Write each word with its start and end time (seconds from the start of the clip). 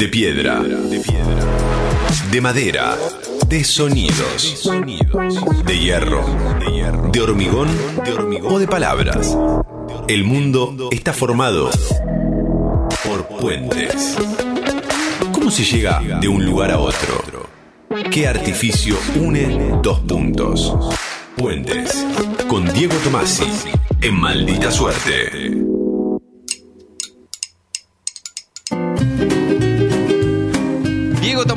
De 0.00 0.08
piedra. 0.08 0.62
De 2.32 2.40
madera. 2.40 2.96
De 3.46 3.62
sonidos. 3.62 4.70
De 5.66 5.78
hierro. 5.78 6.24
De 7.12 7.20
hormigón. 7.20 7.68
O 8.44 8.58
de 8.58 8.66
palabras. 8.66 9.36
El 10.08 10.24
mundo 10.24 10.88
está 10.90 11.12
formado 11.12 11.68
por 13.04 13.26
puentes. 13.26 14.16
¿Cómo 15.32 15.50
se 15.50 15.64
llega 15.64 16.00
de 16.18 16.28
un 16.28 16.46
lugar 16.46 16.70
a 16.70 16.78
otro? 16.78 17.46
¿Qué 18.10 18.26
artificio 18.26 18.96
une 19.16 19.78
dos 19.82 20.00
puntos? 20.00 20.74
Puentes. 21.36 22.06
Con 22.48 22.72
Diego 22.72 22.94
Tomasi. 23.04 23.44
En 24.00 24.18
maldita 24.18 24.70
suerte. 24.70 25.69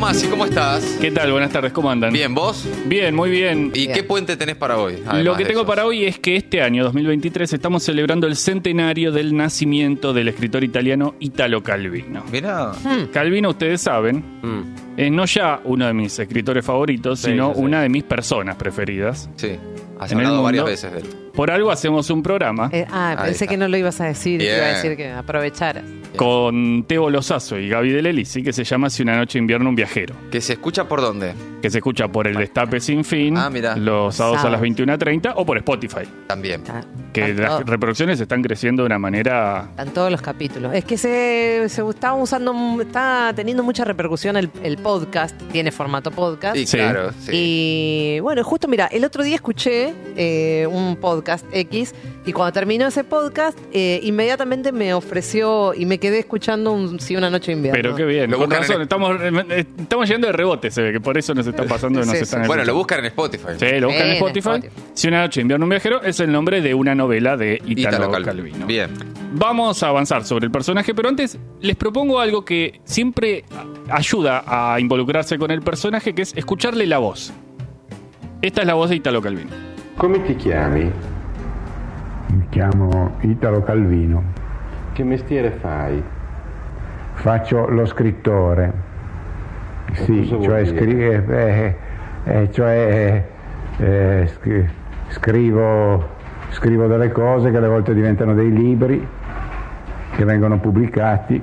Tomasi, 0.04 0.28
¿cómo 0.28 0.44
estás? 0.44 0.84
¿Qué 1.00 1.12
tal? 1.12 1.32
Buenas 1.32 1.50
tardes, 1.50 1.72
¿cómo 1.72 1.90
andan? 1.90 2.12
Bien, 2.12 2.36
¿vos? 2.36 2.68
Bien, 2.88 3.16
muy 3.16 3.30
bien. 3.30 3.72
¿Y 3.74 3.88
qué 3.88 4.04
puente 4.04 4.36
tenés 4.36 4.58
para 4.58 4.78
hoy? 4.78 5.02
Lo 5.24 5.38
que 5.38 5.46
tengo 5.46 5.62
esos? 5.62 5.66
para 5.66 5.86
hoy 5.86 6.04
es 6.04 6.20
que 6.20 6.36
este 6.36 6.62
año, 6.62 6.84
2023, 6.84 7.54
estamos 7.54 7.84
celebrando 7.84 8.28
el 8.28 8.36
centenario 8.36 9.14
del 9.14 9.34
nacimiento 9.34 10.12
del 10.12 10.28
escritor 10.28 10.66
italiano 10.66 11.16
Italo 11.22 11.64
Calvino. 11.64 12.26
Mirá. 12.34 12.74
Calvino, 13.14 13.52
ustedes 13.52 13.80
saben, 13.80 14.26
es 14.98 15.12
no 15.12 15.26
ya 15.26 15.60
uno 15.64 15.88
de 15.88 15.94
mis 15.94 16.18
escritores 16.20 16.66
favoritos, 16.66 17.20
Sí, 17.20 17.32
sino 17.32 17.50
una 17.52 17.82
de 17.82 17.90
mis 17.90 18.04
personas 18.04 18.56
preferidas. 18.56 19.30
Sí, 19.36 19.58
has 20.00 20.12
En 20.12 20.20
el 20.20 20.42
varias 20.42 20.66
veces 20.66 20.92
de 20.92 21.00
él. 21.00 21.06
Por 21.34 21.50
algo 21.50 21.72
hacemos 21.72 22.10
un 22.12 22.22
programa 22.22 22.70
Eh, 22.72 22.86
ah, 22.92 23.12
Ahí 23.12 23.16
pensé 23.18 23.32
está. 23.46 23.48
que 23.48 23.58
no 23.58 23.68
lo 23.68 23.76
ibas 23.78 24.00
a 24.02 24.06
decir, 24.06 24.40
te 24.40 24.46
iba 24.46 24.54
a 24.56 24.60
Bien. 24.60 24.74
decir 24.76 24.96
que 24.98 25.10
aprovecharas. 25.12 25.84
con 26.16 26.84
Teo 26.88 27.10
Lozazo 27.10 27.58
y 27.58 27.68
Gaby 27.70 27.92
del 27.92 28.06
Elisi 28.06 28.44
que 28.44 28.54
se 28.54 28.64
llama 28.64 28.90
Si 28.92 29.02
una 29.02 29.18
noche 29.18 29.40
invierno 29.40 29.68
un 29.70 29.76
viajero, 29.76 30.14
¿Que 30.32 30.42
se 30.42 30.54
escucha 30.54 30.88
por 30.88 31.02
dónde? 31.02 31.34
Que 31.64 31.70
se 31.70 31.78
escucha 31.78 32.10
por 32.10 32.28
el 32.28 32.36
Destape 32.36 32.82
Sin 32.82 33.06
Fin, 33.06 33.38
Ah, 33.38 33.50
mirá. 33.50 33.78
los 33.78 34.14
sábados 34.16 34.40
a 34.44 34.50
las 34.50 34.60
Sábados. 34.60 34.62
21.30 35.00 35.32
o 35.38 35.46
por 35.46 35.56
Spotify, 35.60 36.02
También. 36.28 36.60
Está- 36.60 36.84
que 37.14 37.22
están 37.22 37.38
las 37.42 37.50
todo- 37.52 37.64
reproducciones 37.72 38.20
están 38.20 38.42
creciendo 38.42 38.82
de 38.84 38.88
una 38.88 39.00
manera 39.00 39.68
están 39.70 39.94
todos 39.94 40.12
los 40.12 40.22
capítulos. 40.22 40.74
Es 40.74 40.84
que 40.84 40.98
se, 40.98 41.64
se 41.70 41.88
está 41.90 42.14
usando, 42.16 42.54
está 42.82 43.32
teniendo 43.34 43.64
mucha 43.64 43.86
repercusión 43.86 44.36
el, 44.36 44.50
el 44.62 44.78
podcast, 44.78 45.40
tiene 45.54 45.72
formato 45.72 46.12
podcast. 46.12 46.58
Sí, 46.58 46.66
Sí. 46.66 46.78
claro. 46.80 47.12
Sí. 47.22 47.32
Y 47.34 48.20
bueno, 48.20 48.44
justo 48.44 48.68
mira, 48.68 48.88
el 48.88 49.06
otro 49.06 49.24
día 49.24 49.36
escuché 49.36 49.94
eh, 50.18 50.68
un 50.70 50.98
podcast 50.98 51.46
X 51.54 51.96
y 52.26 52.32
cuando 52.32 52.54
terminó 52.54 52.88
ese 52.88 53.04
podcast, 53.04 53.58
eh, 53.74 54.00
inmediatamente 54.04 54.72
me 54.72 54.94
ofreció 54.94 55.74
y 55.74 55.86
me 55.86 55.98
quedé 56.00 56.20
escuchando 56.20 56.72
un 56.72 57.00
Sí, 57.00 57.16
una 57.16 57.30
noche 57.30 57.52
de 57.52 57.58
invierno. 57.58 57.82
Pero 57.82 57.96
qué 57.96 58.06
bien, 58.06 58.32
Lo 58.32 58.38
con 58.38 58.46
buscan 58.48 58.62
razón, 58.62 58.76
en- 58.78 58.82
estamos, 58.84 59.18
eh, 59.22 59.66
estamos 59.78 60.08
yendo 60.10 60.28
de 60.28 60.34
rebote, 60.34 60.72
se 60.72 60.82
ve 60.82 60.92
que 60.94 61.00
por 61.02 61.18
eso 61.18 61.34
nos 61.34 61.46
está 61.48 61.64
pasando 61.66 62.02
y 62.02 62.06
nos 62.06 62.16
Sí, 62.16 62.24
están 62.24 62.44
sí. 62.44 62.48
Bueno, 62.48 62.64
lo 62.64 62.76
buscan 62.76 63.00
en 63.00 63.06
Spotify. 63.06 63.48
Sí, 63.58 63.80
lo 63.80 63.88
buscan 63.88 64.04
en 64.06 64.10
En 64.12 64.14
Spotify. 64.18 64.50
Spotify. 64.50 64.74
Si 64.94 65.08
una 65.08 65.22
noche 65.22 65.42
invierno 65.42 65.66
un 65.66 65.70
viajero 65.70 66.02
es 66.04 66.20
el 66.20 66.32
nombre 66.32 66.62
de 66.62 66.74
una 66.74 66.96
novela 66.96 67.36
de 67.36 67.56
Italo, 67.66 67.98
Italo 67.98 68.12
Calvino. 68.12 68.26
Calvino. 68.26 68.66
Bien. 68.68 68.90
Vamos 69.34 69.82
a 69.84 69.88
avanzar 69.90 70.24
sobre 70.26 70.46
el 70.46 70.52
personaje, 70.52 70.94
pero 70.94 71.10
antes 71.10 71.38
les 71.60 71.76
propongo 71.76 72.20
algo 72.20 72.46
que 72.46 72.80
siempre 72.86 73.44
a- 73.90 73.96
ayuda 73.98 74.44
a 74.46 74.80
involucrarse 74.80 75.38
con 75.38 75.52
el 75.52 75.62
personaje, 75.62 76.14
que 76.14 76.22
es 76.22 76.34
escucharle 76.38 76.86
la 76.88 77.00
voz. 77.00 77.34
Esta 78.42 78.62
es 78.62 78.68
la 78.68 78.74
voz 78.76 78.90
de 78.90 78.98
Italo 78.98 79.22
Calvino. 79.22 79.50
Come 79.98 80.20
ti 80.20 80.36
chiami? 80.38 80.90
Mi 82.34 82.48
chiamo 82.50 83.18
Italo 83.20 83.62
Calvino, 83.62 84.24
Che 84.94 85.04
mestiere 85.04 85.52
fai? 85.52 86.02
faccio 87.14 87.70
lo 87.70 87.86
scrittore. 87.86 88.74
Sì, 89.92 90.22
cosa 90.22 90.36
vuol 90.38 90.44
cioè, 90.50 90.66
scri- 90.66 91.00
eh, 91.00 91.76
eh, 92.24 92.52
cioè, 92.52 93.24
eh, 93.78 94.28
scri- 94.34 94.68
scrivo, 95.10 96.10
scrivo 96.50 96.88
delle 96.88 97.12
cose 97.12 97.52
che 97.52 97.58
alle 97.58 97.68
volte 97.68 97.94
diventano 97.94 98.34
dei 98.34 98.52
libri 98.52 99.08
che 100.16 100.26
vengono 100.26 100.58
pubblicati 100.58 101.40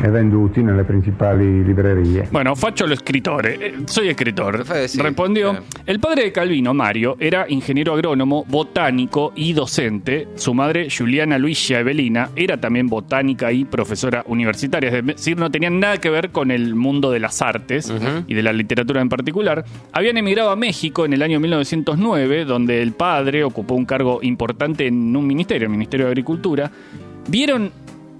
e 0.00 0.08
venduti 0.08 0.62
nelle 0.62 0.84
principali 0.84 1.64
librerie. 1.64 2.28
Bueno, 2.30 2.54
faccio 2.54 2.86
lo 2.86 2.94
escritore. 2.94 3.56
Eh, 3.58 3.74
Soy 3.86 4.08
escritor. 4.08 4.64
Respondió. 4.66 5.58
El 5.84 6.00
padre 6.00 6.24
de 6.24 6.32
Calvino, 6.32 6.74
Mario, 6.74 7.16
era 7.18 7.46
ingeniero 7.48 7.92
agrónomo, 7.92 8.44
botánico 8.48 9.32
y 9.34 9.52
docente. 9.52 10.28
Su 10.34 10.54
madre, 10.54 10.88
Juliana 10.90 11.38
Luigia 11.38 11.80
Evelina, 11.80 12.30
era 12.36 12.58
también 12.58 12.88
botánica 12.88 13.52
y 13.52 13.64
profesora 13.64 14.24
universitaria. 14.26 14.90
Es 14.90 15.06
decir, 15.06 15.38
no 15.38 15.50
tenían 15.50 15.80
nada 15.80 15.98
que 15.98 16.10
ver 16.10 16.30
con 16.30 16.50
el 16.50 16.74
mundo 16.74 17.10
de 17.10 17.20
las 17.20 17.42
artes 17.42 17.92
y 18.26 18.34
de 18.34 18.42
la 18.42 18.52
literatura 18.52 19.00
en 19.00 19.08
particular. 19.08 19.64
Habían 19.92 20.16
emigrado 20.16 20.50
a 20.50 20.56
México 20.56 21.04
en 21.04 21.12
el 21.12 21.22
año 21.22 21.40
1909, 21.40 22.44
donde 22.44 22.82
el 22.82 22.92
padre 22.92 23.44
ocupó 23.44 23.74
un 23.74 23.84
cargo 23.84 24.20
importante 24.22 24.86
en 24.86 25.14
un 25.16 25.26
ministerio, 25.26 25.66
el 25.66 25.72
Ministerio 25.72 26.06
de 26.06 26.12
Agricultura. 26.12 26.70
Vieron 27.28 27.70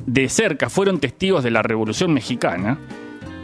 de 0.07 0.29
cerca, 0.29 0.69
fueron 0.69 0.99
testigos 1.01 1.43
de 1.45 1.51
la 1.51 1.63
Revolución 1.63 2.13
Mexicana. 2.13 2.79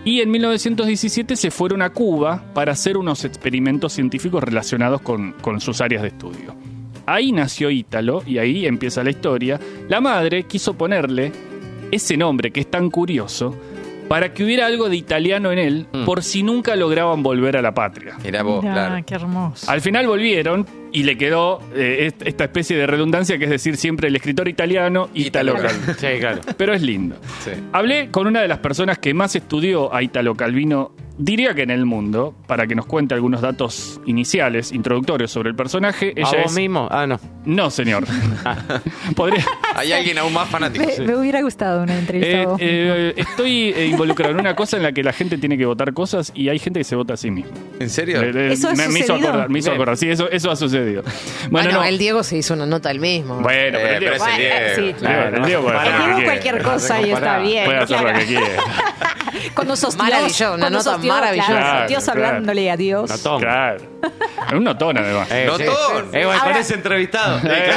Y 0.05 0.21
en 0.21 0.31
1917 0.31 1.37
se 1.37 1.51
fueron 1.51 1.83
a 1.83 1.91
Cuba 1.91 2.43
para 2.55 2.73
hacer 2.73 2.97
unos 2.97 3.25
experimentos 3.25 3.93
científicos 3.93 4.43
relacionados 4.43 5.03
con, 5.03 5.33
con 5.43 5.61
sus 5.61 5.81
áreas 5.81 6.03
de 6.03 6.09
estudio. 6.09 6.55
Ahí 7.07 7.33
nació 7.33 7.71
Ítalo 7.71 8.23
y 8.27 8.39
ahí 8.39 8.67
empieza 8.67 9.05
la 9.05 9.11
historia. 9.11 9.61
La 9.89 10.01
madre 10.01 10.45
quiso 10.45 10.75
ponerle 10.75 11.33
ese 11.91 12.17
nombre 12.17 12.51
que 12.51 12.61
es 12.61 12.71
tan 12.71 12.89
curioso 12.91 13.55
para 14.09 14.33
que 14.33 14.43
hubiera 14.45 14.67
algo 14.67 14.89
de 14.89 14.97
italiano 14.97 15.53
en 15.53 15.59
él 15.59 15.87
Mm. 15.93 16.05
por 16.05 16.23
si 16.23 16.43
nunca 16.43 16.77
lograban 16.77 17.23
volver 17.23 17.57
a 17.57 17.63
la 17.63 17.75
patria. 17.75 18.17
Mirá 18.25 18.43
vos, 18.43 18.63
Mirá, 18.63 18.75
claro. 18.89 19.05
qué 19.07 19.15
hermoso. 19.15 19.71
Al 19.71 19.81
final 19.81 20.07
volvieron 20.07 20.67
y 20.93 21.03
le 21.05 21.17
quedó 21.17 21.61
eh, 21.75 22.07
est- 22.07 22.23
esta 22.27 22.45
especie 22.45 22.77
de 22.77 22.87
redundancia 22.87 23.39
que 23.39 23.45
es 23.45 23.51
decir 23.51 23.77
siempre 23.77 24.09
el 24.09 24.17
escritor 24.17 24.49
italiano 24.49 25.09
Italo 25.15 25.55
Calvino. 25.55 25.95
Sí, 25.99 26.07
claro. 26.19 26.41
Pero 26.57 26.75
es 26.75 26.83
lindo. 26.83 27.17
Sí. 27.45 27.51
Hablé 27.73 28.11
con 28.11 28.27
una 28.27 28.41
de 28.43 28.49
las 28.49 28.59
personas 28.59 28.99
que 28.99 29.15
más 29.15 29.35
estudió 29.37 29.95
a 29.95 30.03
Italo 30.03 30.35
Calvino, 30.35 30.93
diría 31.21 31.55
que 31.55 31.63
en 31.63 31.71
el 31.71 31.85
mundo, 31.87 32.35
para 32.47 32.67
que 32.67 32.75
nos 32.75 32.87
cuente 32.87 33.15
algunos 33.15 33.41
datos 33.41 34.01
iniciales, 34.07 34.73
introductorios 34.73 35.31
sobre 35.31 35.51
el 35.51 35.55
personaje. 35.55 36.15
¿A 36.17 36.21
Ella 36.21 36.43
vos 36.43 36.53
es. 36.53 36.57
mismo? 36.57 36.89
Ah, 36.91 37.07
no. 37.07 37.21
No, 37.45 37.71
señor. 37.71 38.05
Podría. 39.17 39.45
Hay 39.75 39.93
alguien 39.93 40.19
aún 40.19 40.33
más 40.33 40.49
fanático. 40.49 40.85
Me, 40.99 41.05
me 41.07 41.17
hubiera 41.17 41.41
gustado 41.43 41.83
una 41.83 41.99
entrevista 41.99 42.37
Eh, 42.37 42.43
a 42.43 42.47
vos. 42.47 42.59
eh, 42.61 43.15
estoy 43.17 43.73
eh, 43.77 43.87
involucrado 43.87 44.33
en 44.35 44.41
una 44.41 44.55
cosa 44.57 44.77
en 44.77 44.83
la 44.83 44.93
que 44.93 45.03
la 45.03 45.13
gente 45.13 45.39
tiene 45.39 45.57
que 45.57 45.67
votar 45.67 45.93
cosas 45.93 46.33
y 46.35 46.49
hay 46.49 46.59
gente 46.59 46.81
que 46.81 46.85
se 46.85 46.97
vota 46.97 47.15
a 47.15 47.17
sí 47.17 47.31
mismo. 47.31 47.53
¿En 47.79 47.91
serio? 47.91 48.21
Eh, 48.23 48.31
eh, 48.35 48.53
¿Eso 48.53 48.69
ha 48.69 48.75
me, 48.75 48.89
me 48.89 48.99
hizo 49.01 49.15
acordar, 49.15 49.49
me 49.49 49.59
hizo 49.59 49.73
acordar. 49.73 49.97
Sí, 49.97 50.09
eso, 50.11 50.31
eso 50.31 50.51
ha 50.51 50.57
sucedido. 50.57 51.03
Bueno, 51.51 51.69
Bueno, 51.69 51.73
no. 51.81 51.85
el 51.85 51.99
Diego 51.99 52.23
se 52.23 52.39
hizo 52.39 52.55
una 52.55 52.67
nota 52.67 52.91
él 52.91 53.01
mismo. 53.01 53.41
Bueno, 53.41 53.79
pero 53.79 53.79
Eh, 53.79 53.95
el 53.95 54.01
Diego- 54.01 54.15
pero 54.15 54.15
es 54.15 54.23
el 54.23 54.29
Bueno, 54.29 54.39
Diego. 54.39 54.75
sí, 54.75 54.81
el 54.81 54.85
Diego- 54.85 54.99
claro. 54.99 55.37
el 55.37 55.45
Diego 55.45 55.63
puede 55.65 55.79
hacer 55.79 56.25
cualquier 56.25 56.63
cosa 56.63 57.01
y 57.03 57.11
está 57.11 57.39
bien. 57.39 57.65
Puede 57.67 57.79
hacer 57.79 58.01
lo 58.03 58.13
que 58.19 58.25
quiere. 58.27 58.47
Cuando 59.55 59.77
sos 59.77 59.97
Maravilloso, 59.97 60.45
Dios, 60.45 60.55
una 60.57 60.71
nota 60.71 60.99
maravillosa. 60.99 61.49
claro, 61.51 61.89
Dios 61.89 62.05
claro. 62.05 62.27
hablándole 62.27 62.71
a 62.71 62.77
Dios. 62.77 63.11
No 63.11 63.19
tomo. 63.19 63.39
Claro. 63.41 63.81
Un 64.57 64.65
notón, 64.65 64.97
además. 64.99 65.29
Eh, 65.31 65.45
Notón. 65.47 66.07
Eh, 66.13 66.25
bueno, 66.25 66.31
Ahora- 66.33 66.45
parece 66.53 66.75
entrevistado. 66.75 67.39
Eh, 67.51 67.71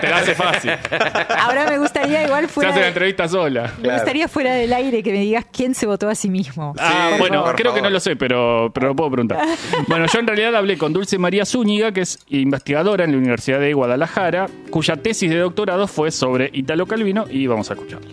te 0.00 0.08
la 0.08 0.16
hace 0.18 0.34
fácil. 0.34 0.72
Ahora 1.38 1.66
me 1.68 1.78
gustaría 1.78 2.24
igual 2.24 2.42
Se 2.46 2.48
fuera 2.48 2.70
hace 2.70 2.78
la 2.80 2.84
de- 2.84 2.88
entrevista 2.88 3.28
sola. 3.28 3.72
me 3.82 3.92
gustaría 3.92 4.28
fuera 4.28 4.54
del 4.54 4.72
aire 4.72 5.02
que 5.02 5.12
me 5.12 5.20
digas 5.20 5.44
quién 5.52 5.74
se 5.74 5.86
votó 5.86 6.08
a 6.08 6.14
sí 6.14 6.28
mismo. 6.30 6.74
Ah, 6.78 7.12
bueno, 7.18 7.44
creo 7.56 7.74
que 7.74 7.82
no 7.82 7.90
lo 7.90 8.00
sé, 8.00 8.16
pero, 8.16 8.70
pero 8.72 8.88
lo 8.88 8.96
puedo 8.96 9.10
preguntar. 9.10 9.38
Bueno, 9.86 10.06
yo 10.12 10.18
en 10.18 10.26
realidad 10.26 10.54
hablé 10.56 10.78
con 10.78 10.92
Dulce 10.92 11.18
María 11.18 11.44
Zúñiga, 11.44 11.92
que 11.92 12.00
es 12.02 12.18
investigadora 12.28 13.04
en 13.04 13.12
la 13.12 13.18
Universidad 13.18 13.60
de 13.60 13.72
Guadalajara, 13.74 14.46
cuya 14.70 14.96
tesis 14.96 15.30
de 15.30 15.38
doctorado 15.38 15.86
fue 15.86 16.10
sobre 16.10 16.50
Italo 16.52 16.86
Calvino, 16.86 17.26
y 17.28 17.46
vamos 17.46 17.70
a 17.70 17.74
escucharla. 17.74 18.08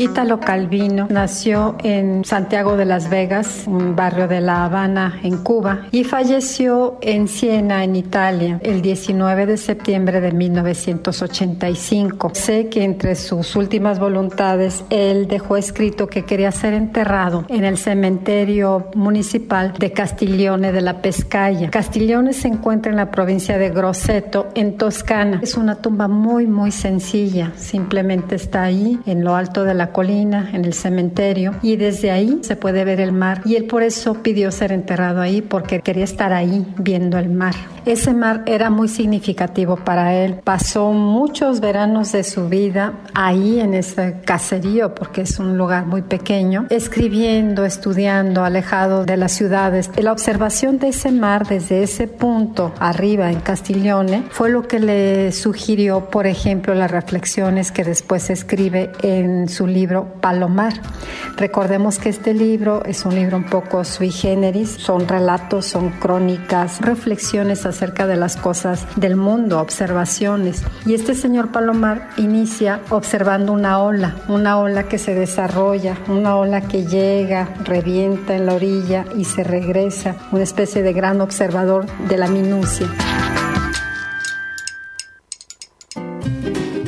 Ítalo 0.00 0.38
Calvino 0.38 1.08
nació 1.10 1.74
en 1.82 2.24
Santiago 2.24 2.76
de 2.76 2.84
las 2.84 3.10
Vegas, 3.10 3.64
un 3.66 3.96
barrio 3.96 4.28
de 4.28 4.40
La 4.40 4.64
Habana, 4.64 5.18
en 5.24 5.38
Cuba, 5.38 5.88
y 5.90 6.04
falleció 6.04 6.98
en 7.00 7.26
Siena, 7.26 7.82
en 7.82 7.96
Italia, 7.96 8.60
el 8.62 8.80
19 8.80 9.46
de 9.46 9.56
septiembre 9.56 10.20
de 10.20 10.30
1985. 10.30 12.30
Sé 12.34 12.68
que 12.68 12.84
entre 12.84 13.16
sus 13.16 13.56
últimas 13.56 13.98
voluntades, 13.98 14.84
él 14.88 15.26
dejó 15.26 15.56
escrito 15.56 16.06
que 16.06 16.24
quería 16.24 16.52
ser 16.52 16.74
enterrado 16.74 17.44
en 17.48 17.64
el 17.64 17.76
cementerio 17.76 18.90
municipal 18.94 19.72
de 19.80 19.90
Castiglione 19.90 20.70
de 20.70 20.80
la 20.80 21.02
Pescaya. 21.02 21.70
Castiglione 21.70 22.34
se 22.34 22.46
encuentra 22.46 22.92
en 22.92 22.98
la 22.98 23.10
provincia 23.10 23.58
de 23.58 23.70
Grosseto, 23.70 24.46
en 24.54 24.76
Toscana. 24.76 25.40
Es 25.42 25.56
una 25.56 25.74
tumba 25.74 26.06
muy, 26.06 26.46
muy 26.46 26.70
sencilla. 26.70 27.50
Simplemente 27.56 28.36
está 28.36 28.62
ahí, 28.62 29.00
en 29.04 29.24
lo 29.24 29.34
alto 29.34 29.64
de 29.64 29.74
la 29.74 29.87
colina, 29.92 30.50
en 30.52 30.64
el 30.64 30.74
cementerio, 30.74 31.54
y 31.62 31.76
desde 31.76 32.10
ahí 32.10 32.38
se 32.42 32.56
puede 32.56 32.84
ver 32.84 33.00
el 33.00 33.12
mar. 33.12 33.42
Y 33.44 33.56
él 33.56 33.64
por 33.64 33.82
eso 33.82 34.14
pidió 34.22 34.50
ser 34.50 34.72
enterrado 34.72 35.20
ahí, 35.20 35.42
porque 35.42 35.80
quería 35.80 36.04
estar 36.04 36.32
ahí 36.32 36.66
viendo 36.78 37.18
el 37.18 37.28
mar. 37.28 37.54
Ese 37.88 38.12
mar 38.12 38.42
era 38.44 38.68
muy 38.68 38.86
significativo 38.86 39.76
para 39.76 40.14
él. 40.14 40.40
Pasó 40.44 40.92
muchos 40.92 41.60
veranos 41.60 42.12
de 42.12 42.22
su 42.22 42.50
vida 42.50 42.92
ahí 43.14 43.60
en 43.60 43.72
ese 43.72 44.20
caserío, 44.26 44.94
porque 44.94 45.22
es 45.22 45.38
un 45.38 45.56
lugar 45.56 45.86
muy 45.86 46.02
pequeño, 46.02 46.66
escribiendo, 46.68 47.64
estudiando, 47.64 48.44
alejado 48.44 49.06
de 49.06 49.16
las 49.16 49.32
ciudades. 49.32 49.90
La 49.96 50.12
observación 50.12 50.78
de 50.78 50.88
ese 50.88 51.10
mar 51.12 51.46
desde 51.46 51.82
ese 51.82 52.08
punto 52.08 52.74
arriba 52.78 53.32
en 53.32 53.40
Castiglione 53.40 54.24
fue 54.32 54.50
lo 54.50 54.68
que 54.68 54.80
le 54.80 55.32
sugirió, 55.32 56.10
por 56.10 56.26
ejemplo, 56.26 56.74
las 56.74 56.90
reflexiones 56.90 57.72
que 57.72 57.84
después 57.84 58.28
escribe 58.28 58.92
en 59.00 59.48
su 59.48 59.66
libro 59.66 60.12
Palomar. 60.20 60.74
Recordemos 61.38 61.98
que 61.98 62.10
este 62.10 62.34
libro 62.34 62.84
es 62.84 63.06
un 63.06 63.14
libro 63.14 63.38
un 63.38 63.46
poco 63.46 63.82
sui 63.82 64.10
generis, 64.10 64.72
son 64.72 65.08
relatos, 65.08 65.64
son 65.64 65.88
crónicas, 65.88 66.82
reflexiones 66.82 67.64
de 67.78 68.16
las 68.16 68.36
cosas 68.36 68.84
del 68.96 69.14
mundo, 69.14 69.60
observaciones. 69.60 70.62
Y 70.84 70.94
este 70.94 71.14
señor 71.14 71.52
Palomar 71.52 72.10
inicia 72.16 72.80
observando 72.90 73.52
una 73.52 73.78
ola, 73.80 74.16
una 74.26 74.58
ola 74.58 74.88
que 74.88 74.98
se 74.98 75.14
desarrolla, 75.14 75.96
una 76.08 76.34
ola 76.36 76.60
que 76.62 76.84
llega, 76.84 77.48
revienta 77.62 78.34
en 78.34 78.46
la 78.46 78.54
orilla 78.54 79.04
y 79.16 79.24
se 79.24 79.44
regresa, 79.44 80.16
una 80.32 80.42
especie 80.42 80.82
de 80.82 80.92
gran 80.92 81.20
observador 81.20 81.86
de 82.08 82.16
la 82.16 82.26
minucia. 82.26 82.88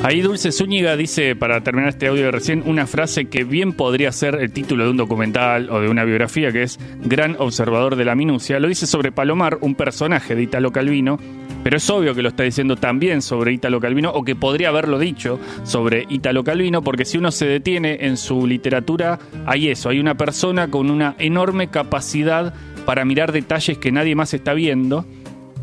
Ahí 0.02 0.22
Dulce 0.22 0.50
Zúñiga 0.50 0.96
dice, 0.96 1.36
para 1.36 1.62
terminar 1.62 1.90
este 1.90 2.06
audio 2.06 2.24
de 2.24 2.30
recién, 2.30 2.62
una 2.64 2.86
frase 2.86 3.26
que 3.26 3.44
bien 3.44 3.74
podría 3.74 4.10
ser 4.12 4.36
el 4.36 4.50
título 4.50 4.84
de 4.84 4.90
un 4.90 4.96
documental 4.96 5.68
o 5.68 5.78
de 5.78 5.90
una 5.90 6.04
biografía, 6.04 6.50
que 6.52 6.62
es 6.62 6.80
Gran 7.04 7.36
observador 7.38 7.96
de 7.96 8.06
la 8.06 8.14
minucia. 8.14 8.58
Lo 8.58 8.68
dice 8.68 8.86
sobre 8.86 9.12
Palomar, 9.12 9.58
un 9.60 9.74
personaje 9.74 10.34
de 10.34 10.44
Italo 10.44 10.72
Calvino, 10.72 11.18
pero 11.62 11.76
es 11.76 11.90
obvio 11.90 12.14
que 12.14 12.22
lo 12.22 12.30
está 12.30 12.44
diciendo 12.44 12.76
también 12.76 13.20
sobre 13.20 13.52
Italo 13.52 13.78
Calvino, 13.78 14.10
o 14.10 14.24
que 14.24 14.34
podría 14.34 14.70
haberlo 14.70 14.98
dicho 14.98 15.38
sobre 15.64 16.06
Italo 16.08 16.44
Calvino, 16.44 16.80
porque 16.80 17.04
si 17.04 17.18
uno 17.18 17.30
se 17.30 17.44
detiene 17.44 17.98
en 18.06 18.16
su 18.16 18.46
literatura, 18.46 19.18
hay 19.44 19.68
eso, 19.68 19.90
hay 19.90 20.00
una 20.00 20.16
persona 20.16 20.70
con 20.70 20.90
una 20.90 21.14
enorme 21.18 21.68
capacidad 21.68 22.54
para 22.86 23.04
mirar 23.04 23.32
detalles 23.32 23.76
que 23.76 23.92
nadie 23.92 24.14
más 24.14 24.32
está 24.32 24.54
viendo 24.54 25.04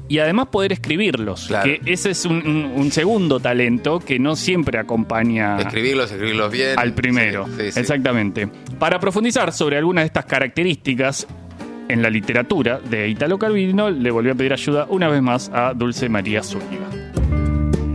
y 0.10 0.20
además 0.20 0.48
poder 0.48 0.72
escribirlos. 0.74 1.48
Claro. 1.48 1.66
Que 1.66 1.82
ese 1.92 2.12
es 2.12 2.26
un, 2.26 2.38
un- 2.48 2.72
un 2.76 2.92
segundo 2.92 3.40
talento 3.40 4.00
que 4.00 4.20
no 4.20 4.36
siempre 4.36 4.80
acompaña 4.80 5.58
Escribirlos, 5.60 6.12
escribirlos 6.12 6.52
bien. 6.52 6.78
al 6.80 6.94
primero. 6.94 7.46
Sí, 7.48 7.54
sí, 7.58 7.72
sí. 7.74 7.80
Exactamente. 7.80 8.48
Para 8.80 9.00
profundizar 9.00 9.52
sobre 9.52 9.78
algunas 9.78 10.04
de 10.04 10.08
estas 10.08 10.26
características 10.26 11.28
en 11.90 12.02
la 12.02 12.10
literatura 12.10 12.80
de 12.80 13.08
Italo 13.08 13.38
Calvino, 13.40 13.90
le 13.90 14.12
volví 14.12 14.30
a 14.30 14.36
pedir 14.36 14.54
ayuda 14.54 14.88
una 14.90 15.08
vez 15.08 15.22
más 15.22 15.50
a 15.54 15.74
Dulce 15.74 16.10
María 16.10 16.44
Zúñiga. 16.44 16.88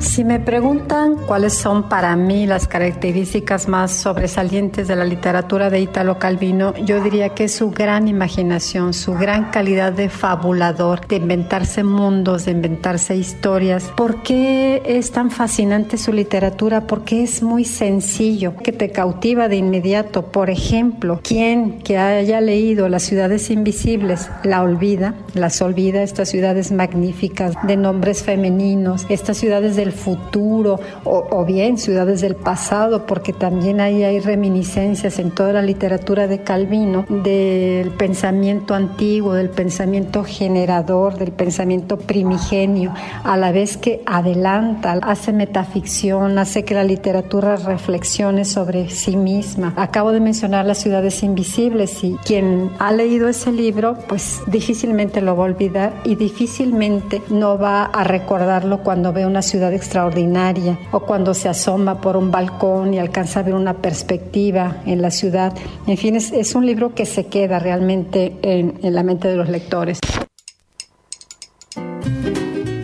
Si 0.02 0.24
me 0.24 0.40
preguntan 0.40 1.14
cuáles 1.14 1.54
son 1.54 1.88
para 1.88 2.16
mí 2.16 2.44
las 2.44 2.66
características 2.66 3.68
más 3.68 3.92
sobresalientes 3.92 4.88
de 4.88 4.96
la 4.96 5.04
literatura 5.04 5.70
de 5.70 5.80
Italo 5.80 6.18
Calvino, 6.18 6.74
yo 6.84 7.02
diría 7.02 7.30
que 7.30 7.44
es 7.44 7.54
su 7.54 7.70
gran 7.70 8.08
imaginación, 8.08 8.94
su 8.94 9.14
gran 9.14 9.50
calidad 9.50 9.92
de 9.92 10.08
fabulador, 10.08 11.06
de 11.06 11.16
inventarse 11.16 11.84
mundos, 11.84 12.44
de 12.44 12.50
inventarse 12.50 13.16
historias. 13.16 13.84
¿Por 13.96 14.22
qué 14.22 14.82
es 14.84 15.12
tan 15.12 15.30
fascinante 15.30 15.96
su 15.96 16.12
literatura? 16.12 16.82
Porque 16.86 17.22
es 17.22 17.42
muy 17.42 17.64
sencillo, 17.64 18.56
que 18.56 18.72
te 18.72 18.90
cautiva 18.90 19.48
de 19.48 19.56
inmediato. 19.56 20.26
Por 20.26 20.50
ejemplo, 20.50 21.20
quien 21.22 21.78
que 21.78 21.96
haya 21.96 22.40
leído 22.40 22.88
Las 22.88 23.04
ciudades 23.04 23.50
invisibles 23.50 24.28
la 24.42 24.62
olvida, 24.62 25.14
las 25.32 25.62
olvida, 25.62 26.02
estas 26.02 26.28
ciudades 26.28 26.72
magníficas 26.72 27.54
de 27.62 27.76
nombres 27.76 28.24
femeninos, 28.24 29.06
estas 29.08 29.38
ciudades 29.38 29.76
del 29.76 29.91
futuro 29.92 30.80
o, 31.04 31.26
o 31.30 31.44
bien 31.44 31.78
ciudades 31.78 32.20
del 32.20 32.34
pasado, 32.34 33.06
porque 33.06 33.32
también 33.32 33.80
ahí 33.80 34.02
hay 34.02 34.20
reminiscencias 34.20 35.18
en 35.18 35.30
toda 35.30 35.52
la 35.52 35.62
literatura 35.62 36.26
de 36.26 36.42
Calvino 36.42 37.04
del 37.08 37.90
pensamiento 37.90 38.74
antiguo, 38.74 39.34
del 39.34 39.50
pensamiento 39.50 40.24
generador, 40.24 41.16
del 41.16 41.32
pensamiento 41.32 41.98
primigenio, 41.98 42.92
a 43.24 43.36
la 43.36 43.52
vez 43.52 43.76
que 43.76 44.02
adelanta, 44.06 44.98
hace 45.02 45.32
metaficción, 45.32 46.38
hace 46.38 46.64
que 46.64 46.74
la 46.74 46.84
literatura 46.84 47.56
reflexione 47.56 48.44
sobre 48.44 48.90
sí 48.90 49.16
misma. 49.16 49.72
Acabo 49.76 50.12
de 50.12 50.20
mencionar 50.20 50.66
las 50.66 50.78
ciudades 50.78 51.22
invisibles 51.22 52.02
y 52.04 52.16
quien 52.24 52.70
ha 52.78 52.92
leído 52.92 53.28
ese 53.28 53.52
libro, 53.52 53.96
pues 54.08 54.40
difícilmente 54.46 55.20
lo 55.20 55.36
va 55.36 55.44
a 55.44 55.46
olvidar 55.46 55.92
y 56.04 56.14
difícilmente 56.14 57.22
no 57.28 57.58
va 57.58 57.84
a 57.84 58.04
recordarlo 58.04 58.82
cuando 58.82 59.12
ve 59.12 59.26
una 59.26 59.42
ciudad 59.42 59.72
extraordinaria 59.82 60.78
o 60.92 61.00
cuando 61.00 61.34
se 61.34 61.48
asoma 61.48 62.00
por 62.00 62.16
un 62.16 62.30
balcón 62.30 62.94
y 62.94 62.98
alcanza 62.98 63.40
a 63.40 63.42
ver 63.42 63.54
una 63.54 63.74
perspectiva 63.74 64.76
en 64.86 65.02
la 65.02 65.10
ciudad. 65.10 65.52
En 65.86 65.96
fin, 65.96 66.14
es, 66.14 66.32
es 66.32 66.54
un 66.54 66.64
libro 66.64 66.94
que 66.94 67.04
se 67.04 67.26
queda 67.26 67.58
realmente 67.58 68.36
en, 68.42 68.78
en 68.82 68.94
la 68.94 69.02
mente 69.02 69.28
de 69.28 69.36
los 69.36 69.48
lectores. 69.48 69.98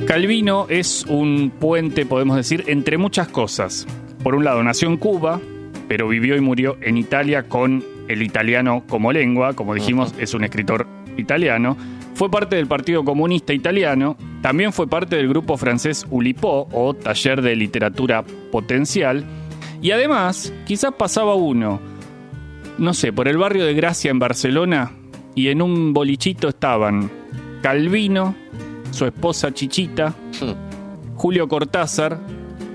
Calvino 0.07 0.67
es 0.69 1.05
un 1.07 1.51
puente, 1.51 2.07
podemos 2.07 2.37
decir, 2.37 2.65
entre 2.67 2.99
muchas 2.99 3.29
cosas. 3.29 3.87
Por 4.23 4.35
un 4.35 4.43
lado, 4.43 4.63
nació 4.63 4.89
en 4.89 4.97
Cuba, 4.97 5.41
pero 5.87 6.09
vivió 6.09 6.35
y 6.35 6.41
murió 6.41 6.77
en 6.81 6.97
Italia 6.97 7.45
con 7.45 7.85
el 8.09 8.23
italiano 8.23 8.83
como 8.89 9.13
lengua. 9.13 9.53
Como 9.53 9.75
dijimos, 9.75 10.15
es 10.19 10.35
un 10.35 10.45
escritor 10.45 10.87
italiano. 11.17 11.77
Fue 12.15 12.31
parte 12.31 12.57
del 12.57 12.67
Partido 12.67 13.05
Comunista 13.05 13.53
Italiano. 13.53 14.17
También 14.43 14.73
fue 14.73 14.87
parte 14.87 15.17
del 15.17 15.29
grupo 15.29 15.57
francés 15.57 16.07
Ulipo 16.11 16.69
o 16.73 16.95
Taller 16.95 17.43
de 17.43 17.57
Literatura 17.57 18.25
Potencial. 18.53 19.25
Y 19.83 19.91
además, 19.91 20.53
quizás 20.65 20.93
pasaba 20.97 21.35
uno, 21.35 21.81
no 22.79 22.95
sé, 22.95 23.13
por 23.13 23.29
el 23.29 23.37
barrio 23.37 23.65
de 23.65 23.75
Gracia 23.75 24.11
en 24.11 24.19
Barcelona 24.19 24.93
y 25.35 25.49
en 25.49 25.63
un 25.63 25.93
bolichito 25.93 26.49
estaban 26.49 27.11
Calvino, 27.63 28.35
su 28.91 29.05
esposa 29.05 29.53
Chichita, 29.53 30.15
Julio 31.17 31.49
Cortázar, 31.49 32.19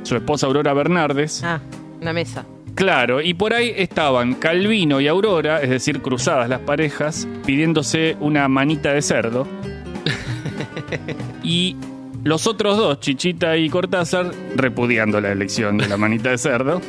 su 0.04 0.15
esposa 0.15 0.48
Aurora 0.48 0.74
Bernardes. 0.74 1.44
Ah, 1.44 1.60
una 2.01 2.13
mesa. 2.13 2.45
Claro, 2.75 3.21
y 3.21 3.33
por 3.33 3.54
ahí 3.54 3.74
estaban 3.75 4.33
Calvino 4.36 5.00
y 5.00 5.07
Aurora, 5.07 5.62
es 5.62 5.69
decir, 5.69 6.01
cruzadas 6.01 6.50
las 6.50 6.60
parejas, 6.60 7.27
pidiéndose 7.45 8.18
una 8.19 8.48
manita 8.48 8.94
de 8.94 9.01
cerdo. 9.01 9.48
Y 11.43 11.75
los 12.23 12.47
otros 12.47 12.77
dos, 12.77 12.99
Chichita 12.99 13.57
y 13.57 13.69
Cortázar, 13.69 14.31
repudiando 14.55 15.19
la 15.19 15.31
elección 15.31 15.77
de 15.77 15.87
la 15.87 15.97
manita 15.97 16.29
de 16.29 16.37
cerdo. 16.37 16.81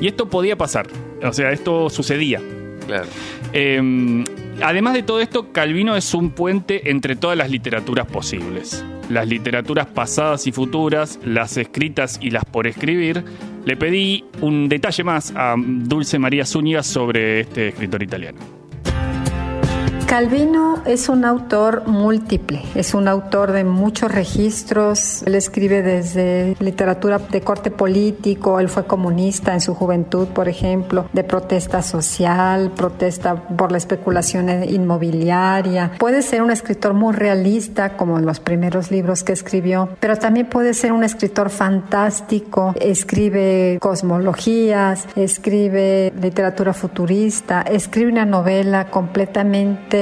Y 0.00 0.06
esto 0.06 0.28
podía 0.28 0.56
pasar, 0.56 0.86
o 1.22 1.32
sea, 1.32 1.52
esto 1.52 1.90
sucedía. 1.90 2.40
Claro. 2.86 3.06
Eh, 3.52 4.24
además 4.62 4.94
de 4.94 5.02
todo 5.02 5.20
esto, 5.20 5.52
Calvino 5.52 5.96
es 5.96 6.14
un 6.14 6.30
puente 6.30 6.90
entre 6.90 7.16
todas 7.16 7.36
las 7.36 7.50
literaturas 7.50 8.06
posibles. 8.06 8.84
Las 9.10 9.28
literaturas 9.28 9.86
pasadas 9.86 10.46
y 10.46 10.52
futuras, 10.52 11.18
las 11.24 11.56
escritas 11.56 12.18
y 12.22 12.30
las 12.30 12.44
por 12.44 12.66
escribir. 12.66 13.24
Le 13.64 13.76
pedí 13.76 14.24
un 14.40 14.68
detalle 14.68 15.04
más 15.04 15.32
a 15.36 15.54
Dulce 15.58 16.18
María 16.18 16.46
Zúñiga 16.46 16.82
sobre 16.82 17.40
este 17.40 17.68
escritor 17.68 18.02
italiano. 18.02 18.57
Calvino 20.08 20.82
es 20.86 21.10
un 21.10 21.26
autor 21.26 21.86
múltiple, 21.86 22.62
es 22.74 22.94
un 22.94 23.08
autor 23.08 23.52
de 23.52 23.62
muchos 23.62 24.10
registros. 24.10 25.22
Él 25.24 25.34
escribe 25.34 25.82
desde 25.82 26.56
literatura 26.60 27.18
de 27.18 27.42
corte 27.42 27.70
político, 27.70 28.58
él 28.58 28.70
fue 28.70 28.86
comunista 28.86 29.52
en 29.52 29.60
su 29.60 29.74
juventud, 29.74 30.28
por 30.28 30.48
ejemplo, 30.48 31.04
de 31.12 31.24
protesta 31.24 31.82
social, 31.82 32.72
protesta 32.74 33.34
por 33.34 33.70
la 33.70 33.76
especulación 33.76 34.64
inmobiliaria. 34.64 35.92
Puede 35.98 36.22
ser 36.22 36.40
un 36.40 36.52
escritor 36.52 36.94
muy 36.94 37.12
realista, 37.12 37.94
como 37.98 38.18
en 38.18 38.24
los 38.24 38.40
primeros 38.40 38.90
libros 38.90 39.22
que 39.22 39.34
escribió, 39.34 39.90
pero 40.00 40.16
también 40.16 40.46
puede 40.46 40.72
ser 40.72 40.92
un 40.92 41.04
escritor 41.04 41.50
fantástico, 41.50 42.74
escribe 42.80 43.76
cosmologías, 43.78 45.06
escribe 45.16 46.14
literatura 46.18 46.72
futurista, 46.72 47.60
escribe 47.60 48.10
una 48.10 48.24
novela 48.24 48.86
completamente 48.86 49.97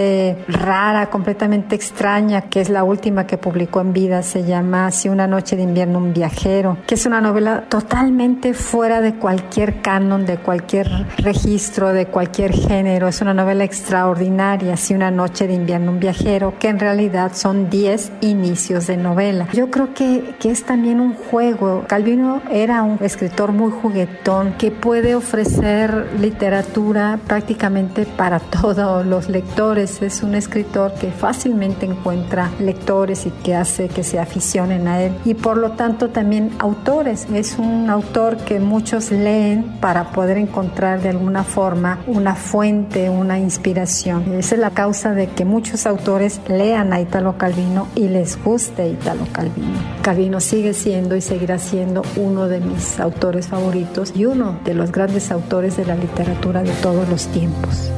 rara, 0.49 1.11
completamente 1.11 1.75
extraña, 1.75 2.43
que 2.43 2.61
es 2.61 2.69
la 2.69 2.85
última 2.85 3.26
que 3.26 3.38
publicó 3.38 3.81
en 3.81 3.93
vida, 3.93 4.23
se 4.23 4.45
llama 4.45 4.91
Si 4.91 5.09
una 5.09 5.26
noche 5.26 5.57
de 5.57 5.62
invierno 5.62 5.99
un 5.99 6.12
viajero, 6.12 6.79
que 6.87 6.95
es 6.95 7.07
una 7.07 7.21
novela 7.21 7.65
totalmente 7.69 8.55
fuera 8.55 9.00
de 9.00 9.15
cualquier 9.15 9.81
canon, 9.83 10.26
de 10.26 10.38
cualquier 10.38 10.88
registro, 11.19 11.93
de 11.93 12.07
cualquier 12.07 12.53
género, 12.53 13.09
es 13.09 13.21
una 13.21 13.35
novela 13.35 13.65
extraordinaria, 13.65 14.76
Si 14.76 14.95
una 14.95 15.11
noche 15.11 15.47
de 15.47 15.55
invierno 15.55 15.93
un 15.93 16.00
viajero, 16.00 16.55
que 16.59 16.69
en 16.69 16.79
realidad 16.79 17.33
son 17.35 17.71
10 17.71 18.12
inicios 18.21 18.87
de 18.87 18.97
novela. 18.97 19.49
Yo 19.53 19.71
creo 19.71 19.95
que, 19.95 20.35
que 20.38 20.50
es 20.50 20.65
también 20.65 21.00
un 21.00 21.15
juego. 21.15 21.85
Calvino 21.87 22.43
era 22.50 22.83
un 22.83 22.99
escritor 23.00 23.53
muy 23.53 23.71
juguetón 23.71 24.55
que 24.59 24.71
puede 24.71 25.15
ofrecer 25.15 26.09
literatura 26.21 27.19
prácticamente 27.26 28.07
para 28.07 28.38
todos 28.62 29.05
los 29.07 29.29
lectores 29.29 29.86
pues 29.87 30.14
es 30.14 30.23
un 30.25 30.35
escritor 30.35 30.95
que 30.95 31.12
fácilmente 31.12 31.87
encuentra 31.87 32.50
lectores 32.59 33.25
y 33.25 33.31
que 33.31 33.55
hace 33.55 33.88
que 33.88 34.02
se 34.02 34.19
aficionen 34.19 34.88
a 34.88 35.00
él. 35.00 35.12
Y 35.25 35.35
por 35.35 35.57
lo 35.57 35.73
tanto 35.73 36.09
también 36.09 36.50
autores. 36.59 37.28
Es 37.33 37.57
un 37.59 37.88
autor 37.88 38.37
que 38.38 38.59
muchos 38.59 39.12
leen 39.12 39.78
para 39.81 40.11
poder 40.11 40.38
encontrar 40.38 41.02
de 41.02 41.11
alguna 41.11 41.45
forma 41.45 42.00
una 42.09 42.35
fuente, 42.35 43.09
una 43.11 43.38
inspiración. 43.38 44.35
Esa 44.35 44.57
es 44.57 44.61
la 44.61 44.71
causa 44.71 45.14
de 45.14 45.28
que 45.28 45.45
muchos 45.45 45.87
autores 45.87 46.40
lean 46.49 46.93
a 46.93 47.00
Italo 47.00 47.38
Calvino 47.38 47.87
y 47.95 48.09
les 48.09 48.43
guste 48.43 48.88
Italo 48.88 49.25
Calvino. 49.33 49.78
Calvino 50.02 50.40
sigue 50.40 50.75
siendo 50.75 51.14
y 51.14 51.21
seguirá 51.21 51.59
siendo 51.59 52.02
uno 52.16 52.49
de 52.49 52.59
mis 52.59 52.99
autores 52.99 53.47
favoritos 53.47 54.12
y 54.16 54.25
uno 54.25 54.59
de 54.64 54.75
los 54.75 54.90
grandes 54.90 55.31
autores 55.31 55.76
de 55.76 55.87
la 55.87 55.95
literatura 55.95 56.64
de 56.64 56.73
todos 56.83 57.09
los 57.09 57.26
tiempos. 57.28 57.93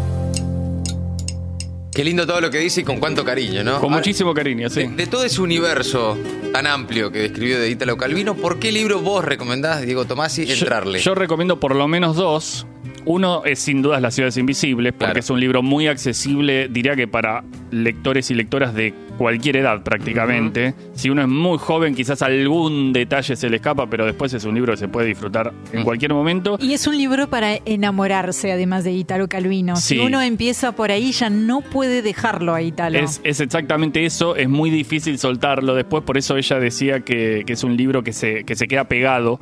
Qué 1.98 2.04
lindo 2.04 2.28
todo 2.28 2.40
lo 2.40 2.48
que 2.48 2.58
dice 2.58 2.82
y 2.82 2.84
con 2.84 3.00
cuánto 3.00 3.24
cariño, 3.24 3.64
¿no? 3.64 3.80
Con 3.80 3.90
muchísimo 3.90 4.32
cariño, 4.32 4.70
sí. 4.70 4.82
de, 4.84 4.88
de 4.94 5.06
todo 5.08 5.24
ese 5.24 5.40
universo 5.40 6.16
tan 6.52 6.68
amplio 6.68 7.10
que 7.10 7.18
describió 7.18 7.58
de 7.58 7.70
Italo 7.70 7.96
Calvino, 7.96 8.36
¿por 8.36 8.60
qué 8.60 8.70
libro 8.70 9.00
vos 9.00 9.24
recomendás, 9.24 9.82
Diego 9.82 10.04
Tomasi, 10.04 10.46
Yo- 10.46 10.54
entrarle? 10.54 11.00
Yo, 11.00 11.16
recomiendo 11.16 11.58
por 11.58 11.74
lo 11.74 11.88
menos 11.88 12.14
dos. 12.14 12.68
Uno 13.04 13.42
es 13.44 13.58
sin 13.58 13.82
dudas 13.82 14.00
Las 14.00 14.14
ciudades 14.14 14.36
invisibles, 14.36 14.92
porque 14.92 15.06
Claro. 15.06 15.18
es 15.18 15.28
un 15.30 15.40
libro 15.40 15.60
muy 15.64 15.88
accesible, 15.88 16.68
diría 16.68 16.94
que 16.94 17.08
para 17.08 17.42
lectores 17.72 18.30
y 18.30 18.34
lectoras 18.34 18.74
de 18.74 18.94
cualquier 19.18 19.56
edad 19.56 19.82
prácticamente. 19.82 20.74
Si 20.94 21.10
uno 21.10 21.22
es 21.22 21.28
muy 21.28 21.58
joven, 21.58 21.94
quizás 21.94 22.22
algún 22.22 22.92
detalle 22.92 23.36
se 23.36 23.50
le 23.50 23.56
escapa, 23.56 23.86
pero 23.90 24.06
después 24.06 24.32
es 24.32 24.44
un 24.44 24.54
libro 24.54 24.72
que 24.72 24.78
se 24.78 24.88
puede 24.88 25.08
disfrutar 25.08 25.52
en 25.72 25.80
Mm. 25.80 25.84
cualquier 25.84 26.14
momento. 26.14 26.56
Y 26.60 26.72
es 26.72 26.86
un 26.86 26.96
libro 26.96 27.28
para 27.28 27.56
enamorarse, 27.66 28.52
además 28.52 28.84
de 28.84 28.92
Italo 28.92 29.28
Calvino. 29.28 29.76
Sí. 29.76 29.96
Si 29.96 29.98
uno 30.00 30.22
empieza 30.22 30.72
por 30.72 30.90
ahí, 30.90 31.12
ya 31.12 31.28
no 31.30 31.60
puede 31.60 32.00
dejarlo 32.02 32.54
a 32.54 32.62
Italo. 32.62 32.98
Es, 32.98 33.20
es 33.24 33.40
exactamente 33.40 34.04
eso, 34.06 34.36
es 34.36 34.48
muy 34.48 34.70
difícil 34.70 35.18
soltarlo 35.18 35.74
después, 35.74 36.04
por 36.04 36.16
eso 36.16 36.36
ella 36.36 36.58
decía 36.60 37.00
que, 37.00 37.42
que 37.46 37.52
es 37.54 37.64
un 37.64 37.76
libro 37.76 38.02
que 38.04 38.12
se, 38.12 38.44
que 38.44 38.54
se 38.56 38.68
queda 38.68 38.84
pegado 38.84 39.40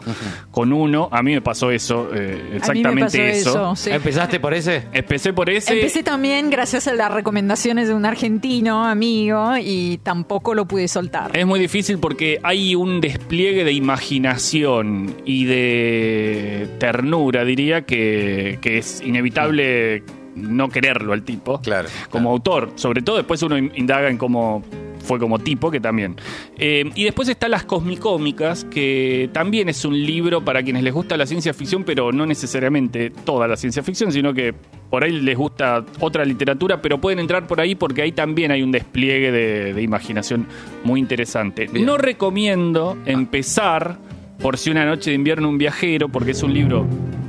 con 0.50 0.73
uno. 0.73 1.09
A 1.12 1.23
mí 1.23 1.33
me 1.35 1.42
pasó 1.42 1.71
eso, 1.71 2.09
eh, 2.14 2.40
exactamente 2.54 2.88
a 2.88 2.90
mí 2.92 2.95
me 2.97 3.00
pasó 3.02 3.18
eso. 3.23 3.50
eso. 3.50 3.76
sí. 3.76 3.90
¿Empezaste 3.90 4.40
por 4.40 4.54
ese? 4.54 4.85
Empecé 4.92 5.33
por 5.33 5.50
ese. 5.50 5.75
Empecé 5.75 6.02
también 6.02 6.50
gracias 6.50 6.87
a 6.88 6.95
las 6.95 7.12
recomendaciones 7.12 7.88
de 7.88 7.95
un 7.95 8.04
argentino 8.06 8.85
amigo 8.87 9.56
y 9.68 9.99
tampoco 9.99 10.54
lo 10.54 10.64
pude 10.66 10.87
soltar. 10.87 11.37
Es 11.37 11.44
muy 11.44 11.58
difícil 11.58 11.99
porque 11.99 12.38
hay 12.44 12.76
un 12.76 13.00
despliegue 13.00 13.64
de 13.64 13.73
imaginación 13.73 15.16
y 15.25 15.44
de 15.46 16.68
ternura, 16.78 17.44
diría, 17.44 17.82
que, 17.82 18.58
que 18.61 18.78
es 18.78 19.02
inevitable 19.04 20.04
no 20.37 20.68
quererlo 20.68 21.12
al 21.14 21.23
tipo. 21.23 21.61
Claro, 21.62 21.88
Como 22.11 22.28
claro. 22.28 22.30
autor. 22.30 22.73
Sobre 22.76 23.02
todo 23.02 23.16
después 23.16 23.42
uno 23.42 23.58
in- 23.58 23.73
indaga 23.75 24.08
en 24.08 24.18
cómo 24.18 24.62
fue 25.07 25.19
como 25.19 25.39
tipo, 25.39 25.71
que 25.71 25.81
también. 25.81 26.17
Eh, 26.59 26.91
y 26.95 27.05
después 27.05 27.29
está 27.29 27.49
Las 27.49 27.65
Cosmicómicas, 27.65 28.65
que 28.65 29.31
también 29.33 29.69
es 29.69 29.85
un 29.85 29.95
libro 29.99 30.45
para 30.45 30.63
quienes 30.63 30.83
les 30.83 30.93
gusta 30.93 31.17
la 31.17 31.27
ciencia 31.27 31.55
ficción, 31.55 31.85
pero 31.85 32.13
no 32.13 32.27
necesariamente 32.27 33.11
toda 33.11 33.47
la 33.49 33.57
ciencia 33.57 33.83
ficción, 33.83 34.13
sino 34.13 34.35
que 34.35 34.53
por 34.91 35.05
ahí 35.05 35.13
les 35.13 35.37
gusta 35.37 35.85
otra 36.01 36.25
literatura, 36.25 36.83
pero 36.83 37.01
pueden 37.01 37.19
entrar 37.21 37.47
por 37.47 37.61
ahí 37.61 37.75
porque 37.75 38.03
ahí 38.03 38.13
también 38.13 38.51
hay 38.51 38.63
un 38.63 38.73
despliegue 38.73 39.31
de, 39.31 39.73
de 39.75 39.83
imaginación 39.83 40.47
muy 40.85 41.01
interesante. 41.01 41.69
Bien. 41.73 41.87
No 41.87 41.97
recomiendo 41.97 42.99
empezar 43.07 43.99
por 44.41 44.59
si 44.59 44.71
una 44.71 44.85
noche 44.85 45.11
de 45.11 45.17
invierno 45.17 45.49
un 45.49 45.59
viajero, 45.59 46.09
porque 46.09 46.33
es 46.33 46.43
un 46.43 46.53
libro, 46.53 46.87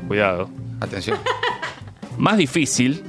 cuidado, 0.08 0.50
Atención. 0.80 1.18
más 2.18 2.38
difícil, 2.38 3.02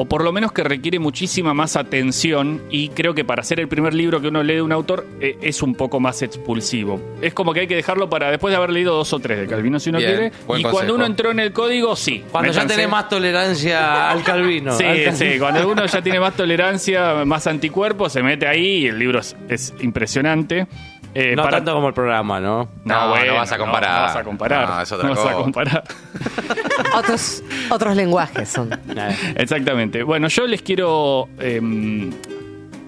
o 0.00 0.04
por 0.04 0.22
lo 0.22 0.32
menos 0.32 0.52
que 0.52 0.62
requiere 0.62 1.00
muchísima 1.00 1.54
más 1.54 1.74
atención, 1.74 2.62
y 2.70 2.90
creo 2.90 3.14
que 3.14 3.24
para 3.24 3.42
ser 3.42 3.58
el 3.58 3.66
primer 3.66 3.94
libro 3.94 4.20
que 4.20 4.28
uno 4.28 4.44
lee 4.44 4.54
de 4.54 4.62
un 4.62 4.70
autor 4.70 5.04
eh, 5.20 5.36
es 5.42 5.60
un 5.60 5.74
poco 5.74 5.98
más 5.98 6.22
expulsivo. 6.22 7.00
Es 7.20 7.34
como 7.34 7.52
que 7.52 7.60
hay 7.60 7.66
que 7.66 7.74
dejarlo 7.74 8.08
para 8.08 8.30
después 8.30 8.52
de 8.52 8.58
haber 8.58 8.70
leído 8.70 8.94
dos 8.94 9.12
o 9.12 9.18
tres 9.18 9.40
de 9.40 9.48
Calvino 9.48 9.80
si 9.80 9.90
uno 9.90 9.98
Bien, 9.98 10.10
quiere. 10.10 10.26
Y 10.28 10.46
consejo. 10.46 10.70
cuando 10.70 10.94
uno 10.94 11.04
entró 11.04 11.32
en 11.32 11.40
el 11.40 11.52
código, 11.52 11.96
sí. 11.96 12.22
Cuando 12.30 12.52
ya 12.52 12.64
tenés 12.64 12.88
más 12.88 13.08
tolerancia 13.08 14.08
al 14.08 14.22
Calvino. 14.22 14.78
Sí, 14.78 14.84
al 14.84 15.02
Calvino. 15.02 15.16
sí, 15.16 15.38
cuando 15.40 15.68
uno 15.68 15.84
ya 15.84 16.00
tiene 16.00 16.20
más 16.20 16.36
tolerancia, 16.36 17.24
más 17.24 17.48
anticuerpos, 17.48 18.12
se 18.12 18.22
mete 18.22 18.46
ahí 18.46 18.84
y 18.84 18.86
el 18.86 19.00
libro 19.00 19.18
es, 19.18 19.34
es 19.48 19.74
impresionante. 19.80 20.68
Eh, 21.14 21.34
No 21.34 21.42
para- 21.42 21.56
tanto 21.58 21.74
como 21.74 21.88
el 21.88 21.94
programa, 21.94 22.38
¿no? 22.40 22.68
No, 22.84 23.16
no 23.24 23.34
vas 23.34 23.50
a 23.52 23.58
comparar. 23.58 23.90
No, 23.94 24.00
vas 24.02 24.16
a 24.16 24.24
comparar. 24.24 24.68
No, 24.68 24.80
es 24.82 24.92
otra 24.92 25.08
No 25.08 25.14
vas 25.14 25.24
a 25.24 25.32
cosa. 25.32 25.42
comparar. 25.42 25.84
Otros, 26.96 27.42
otros 27.70 27.96
lenguajes 27.96 28.48
son. 28.48 28.72
Eh, 28.72 29.16
Exactamente. 29.36 30.02
Bueno, 30.02 30.28
yo 30.28 30.46
les 30.46 30.62
quiero 30.62 31.28
em, 31.38 32.10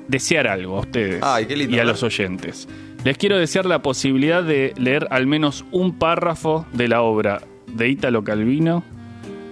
desear 0.09 0.47
algo 0.49 0.77
a 0.79 0.81
ustedes 0.81 1.23
Ay, 1.23 1.47
qué 1.47 1.57
lindo, 1.57 1.77
y 1.77 1.79
a 1.81 1.85
¿no? 1.85 1.91
los 1.91 2.03
oyentes. 2.03 2.69
Les 3.05 3.17
quiero 3.19 3.37
desear 3.39 3.67
la 3.67 3.81
posibilidad 3.83 4.43
de 4.43 4.75
leer 4.79 5.07
al 5.11 5.27
menos 5.27 5.65
un 5.71 5.99
párrafo 5.99 6.67
de 6.73 6.89
la 6.89 7.03
obra 7.03 7.41
de 7.67 7.89
Ítalo 7.89 8.23
Calvino 8.25 8.83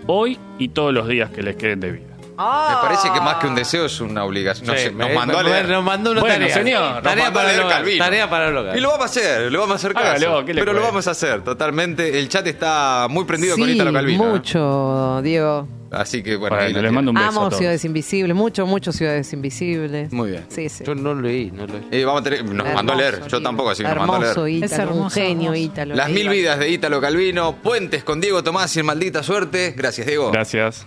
hoy 0.07 0.39
y 0.59 0.69
todos 0.69 0.93
los 0.95 1.09
días 1.09 1.31
que 1.31 1.43
les 1.43 1.57
queden 1.57 1.81
de 1.81 1.93
vida. 1.93 2.08
Me 2.38 2.76
parece 2.88 3.11
que 3.12 3.21
más 3.21 3.35
que 3.37 3.47
un 3.49 3.54
deseo 3.57 3.87
es 3.87 4.00
una 4.00 4.25
obligación. 4.25 4.66
No 4.68 4.75
sí, 4.75 4.78
sé, 4.80 4.90
nos 4.92 5.09
me- 5.09 5.14
mandó 5.14 5.38
a 5.38 5.42
me- 5.42 5.50
leer. 5.50 5.68
Nos 5.68 5.85
mandó 5.85 6.12
una 6.12 6.21
Bueno, 6.21 6.35
tarea. 6.37 6.54
señor, 6.54 6.95
nos 6.95 7.02
Tarea 7.02 7.25
mandó 7.25 7.38
a 7.40 7.42
para 7.42 7.52
leer. 7.57 7.68
Calvino. 7.68 8.04
Tarea 8.04 8.30
para 8.30 8.49
el 8.49 8.57
hogar. 8.57 8.76
Y 8.76 8.80
lo 8.80 8.88
vamos 8.90 9.02
a 9.02 9.04
hacer, 9.07 9.52
lo 9.52 9.61
vamos 9.61 9.73
a 9.73 9.76
hacer 9.76 9.92
caso. 9.95 10.07
Hágalo, 10.09 10.45
¿qué 10.45 10.54
le 10.54 10.61
pero 10.61 10.73
lo 10.73 10.78
cuesta? 10.78 10.90
vamos 10.92 11.09
a 11.09 11.11
hacer 11.11 11.42
totalmente. 11.42 12.18
El 12.18 12.28
chat 12.28 12.47
está 12.47 13.07
muy 13.11 13.25
prendido 13.25 13.57
con 13.57 13.66
Sí, 13.66 13.73
Italo 13.75 13.92
Calvino. 13.92 14.25
¿eh? 14.25 14.28
mucho, 14.30 15.21
Diego. 15.23 15.68
Así 15.90 16.23
que 16.23 16.37
bueno, 16.37 16.54
Bueno, 16.54 16.68
ahí 16.68 16.75
lo 16.75 16.83
les 16.83 16.92
mando 16.92 17.12
un 17.12 17.14
beso 17.14 17.25
a 17.26 17.28
Amo 17.30 17.40
todos. 17.47 17.57
Ciudades 17.57 17.83
Invisibles, 17.87 18.37
mucho, 18.37 18.66
mucho 18.66 18.92
Ciudades 18.92 19.33
Invisibles. 19.33 20.12
Muy 20.12 20.33
bien. 20.33 20.45
Sí, 20.50 20.68
sí. 20.68 20.85
Yo 20.87 20.95
no 20.95 21.14
leí, 21.14 21.50
no 21.50 21.66
leí. 21.66 21.80
Eh, 21.90 22.04
vamos 22.04 22.21
a 22.21 22.25
tener, 22.25 22.45
nos 22.45 22.75
mandó 22.75 22.92
a 22.92 22.97
leer, 22.97 23.26
yo 23.26 23.40
tampoco, 23.42 23.71
así 23.71 23.83
que 23.83 23.88
nos 23.88 23.97
mandó 24.07 24.16
a 24.16 24.18
leer. 24.45 24.64
Es 24.64 24.71
Ítalo, 24.73 24.90
un 24.90 24.97
hermoso, 24.99 25.14
genio 25.14 25.42
hermoso. 25.54 25.54
Ítalo. 25.64 25.95
Las 25.95 26.11
mil 26.11 26.26
Leí- 26.28 26.40
vidas 26.42 26.59
de 26.59 26.68
Ítalo 26.68 27.00
Calvino, 27.00 27.52
puentes 27.62 28.04
con 28.04 28.21
Diego 28.21 28.45
Tomás 28.45 28.76
y 28.76 28.80
en 28.80 28.87
maldita 28.87 29.23
suerte. 29.23 29.73
Gracias, 29.75 30.07
Diego. 30.07 30.30
Gracias. 30.30 30.87